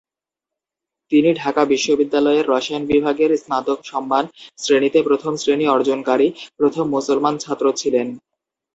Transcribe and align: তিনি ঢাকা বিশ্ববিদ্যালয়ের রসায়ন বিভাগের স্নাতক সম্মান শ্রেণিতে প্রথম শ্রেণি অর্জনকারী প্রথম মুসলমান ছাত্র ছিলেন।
তিনি 1.11 1.29
ঢাকা 1.33 1.61
বিশ্ববিদ্যালয়ের 1.65 2.45
রসায়ন 2.49 2.83
বিভাগের 2.85 3.31
স্নাতক 3.37 3.79
সম্মান 3.83 4.23
শ্রেণিতে 4.57 4.99
প্রথম 5.03 5.33
শ্রেণি 5.37 5.65
অর্জনকারী 5.67 6.27
প্রথম 6.59 6.85
মুসলমান 6.95 7.33
ছাত্র 7.37 7.65
ছিলেন। 7.73 8.07